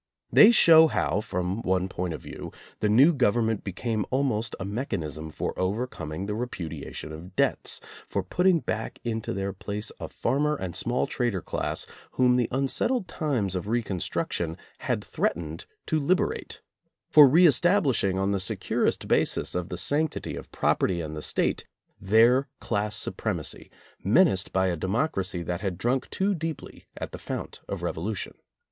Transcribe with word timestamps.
They 0.33 0.49
show 0.49 0.87
how, 0.87 1.21
from 1.21 1.61
one 1.61 1.87
point 1.87 2.15
of 2.15 2.23
view, 2.23 2.51
the 2.79 2.89
new 2.89 3.13
government 3.13 3.63
became 3.63 4.03
almost 4.09 4.55
a 4.59 4.65
mechanism 4.65 5.29
for 5.29 5.53
overcoming 5.59 6.25
the 6.25 6.33
repudiation 6.33 7.11
of 7.13 7.35
debts, 7.35 7.79
for 8.09 8.23
putting 8.23 8.61
back 8.61 8.97
into 9.03 9.31
their 9.31 9.53
place 9.53 9.91
a 9.99 10.09
farmer 10.09 10.55
and 10.55 10.75
small 10.75 11.05
trader 11.05 11.43
class 11.43 11.85
whom 12.13 12.35
the 12.35 12.47
unsettled 12.49 13.07
times 13.07 13.53
of 13.53 13.67
reconstruction 13.67 14.57
had 14.79 15.03
threatened 15.03 15.67
to 15.85 15.99
liberate, 15.99 16.61
for 17.11 17.29
reestablishing 17.29 18.17
on 18.17 18.31
the 18.31 18.39
securest 18.39 19.07
basis 19.07 19.53
of 19.53 19.69
the 19.69 19.77
sanctity 19.77 20.35
of 20.35 20.51
property 20.51 20.99
and 20.99 21.15
the 21.15 21.21
State, 21.21 21.67
their 22.01 22.47
class 22.59 22.95
supremacy 22.95 23.69
menaced 24.03 24.51
by 24.51 24.65
a 24.65 24.75
democracy 24.75 25.43
that 25.43 25.61
had 25.61 25.77
drunk 25.77 26.09
too 26.09 26.33
deeply 26.33 26.85
at 26.97 27.11
the 27.11 27.19
fount 27.19 27.59
of 27.69 27.83
Revolution. 27.83 28.33